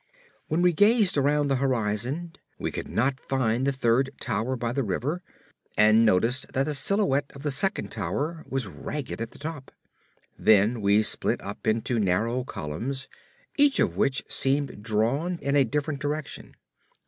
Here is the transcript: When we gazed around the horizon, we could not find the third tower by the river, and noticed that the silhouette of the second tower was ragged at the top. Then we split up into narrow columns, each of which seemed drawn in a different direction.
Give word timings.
When 0.47 0.63
we 0.63 0.73
gazed 0.73 1.15
around 1.15 1.47
the 1.47 1.57
horizon, 1.57 2.33
we 2.57 2.71
could 2.71 2.87
not 2.87 3.19
find 3.19 3.67
the 3.67 3.71
third 3.71 4.09
tower 4.19 4.55
by 4.55 4.73
the 4.73 4.81
river, 4.81 5.21
and 5.77 6.03
noticed 6.03 6.53
that 6.53 6.63
the 6.63 6.73
silhouette 6.73 7.31
of 7.35 7.43
the 7.43 7.51
second 7.51 7.91
tower 7.91 8.43
was 8.49 8.65
ragged 8.65 9.21
at 9.21 9.29
the 9.29 9.37
top. 9.37 9.69
Then 10.39 10.81
we 10.81 11.03
split 11.03 11.39
up 11.43 11.67
into 11.67 11.99
narrow 11.99 12.43
columns, 12.43 13.07
each 13.57 13.79
of 13.79 13.95
which 13.95 14.23
seemed 14.27 14.81
drawn 14.81 15.37
in 15.39 15.55
a 15.55 15.63
different 15.65 15.99
direction. 16.01 16.55